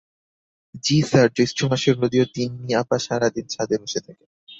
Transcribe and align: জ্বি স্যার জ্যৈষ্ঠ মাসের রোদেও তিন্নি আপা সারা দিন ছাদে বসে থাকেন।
জ্বি 0.83 0.97
স্যার 1.01 1.27
জ্যৈষ্ঠ 1.35 1.59
মাসের 1.65 1.95
রোদেও 1.97 2.25
তিন্নি 2.35 2.71
আপা 2.73 2.97
সারা 2.99 3.27
দিন 3.29 3.45
ছাদে 3.47 3.75
বসে 3.81 3.99
থাকেন। 4.05 4.27